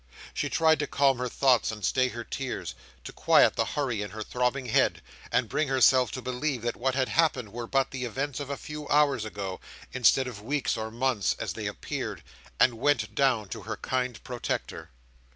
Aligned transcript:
She 0.33 0.49
tried 0.49 0.79
to 0.79 0.87
calm 0.87 1.19
her 1.19 1.29
thoughts 1.29 1.71
and 1.71 1.85
stay 1.85 2.07
her 2.07 2.23
tears; 2.23 2.73
to 3.03 3.13
quiet 3.13 3.55
the 3.55 3.65
hurry 3.77 4.01
in 4.01 4.09
her 4.09 4.23
throbbing 4.23 4.65
head, 4.65 5.03
and 5.31 5.47
bring 5.47 5.67
herself 5.67 6.09
to 6.13 6.23
believe 6.23 6.63
that 6.63 6.75
what 6.75 6.95
had 6.95 7.09
happened 7.09 7.53
were 7.53 7.67
but 7.67 7.91
the 7.91 8.03
events 8.05 8.39
of 8.39 8.49
a 8.49 8.57
few 8.57 8.89
hours 8.89 9.25
ago, 9.25 9.59
instead 9.93 10.25
of 10.25 10.41
weeks 10.41 10.75
or 10.75 10.89
months, 10.89 11.35
as 11.37 11.53
they 11.53 11.67
appeared; 11.67 12.23
and 12.59 12.79
went 12.79 13.13
down 13.13 13.47
to 13.49 13.61
her 13.61 13.77
kind 13.77 14.23
protector. 14.23 14.89